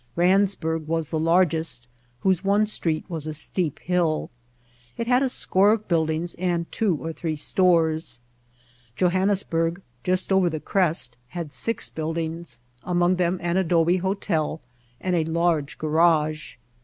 Randsburg 0.17 0.87
was 0.87 1.09
the 1.09 1.19
largest, 1.19 1.85
whose 2.21 2.43
one 2.43 2.65
street 2.65 3.05
was 3.07 3.27
a 3.27 3.35
steep 3.35 3.77
hill. 3.77 4.31
It 4.97 5.05
had 5.05 5.21
a 5.21 5.29
score 5.29 5.71
of 5.73 5.87
buildings 5.87 6.33
and 6.39 6.65
two 6.71 6.95
or 6.97 7.13
three 7.13 7.35
stores. 7.35 8.19
Johannesburg, 8.95 9.79
just 10.03 10.33
over 10.33 10.49
the 10.49 10.59
crest, 10.59 11.17
had 11.27 11.51
six 11.51 11.91
build 11.91 12.17
ings, 12.17 12.57
among 12.83 13.17
them 13.17 13.37
an 13.43 13.57
adobe 13.57 13.97
hotel 13.97 14.59
and 14.99 15.15
a 15.15 15.23
large 15.25 15.77
garage. 15.77 16.55